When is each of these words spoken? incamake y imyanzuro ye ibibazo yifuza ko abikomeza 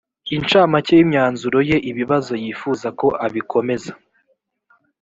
incamake 0.35 0.91
y 0.97 1.03
imyanzuro 1.05 1.59
ye 1.69 1.77
ibibazo 1.91 2.33
yifuza 2.43 2.87
ko 2.99 3.07
abikomeza 3.25 3.93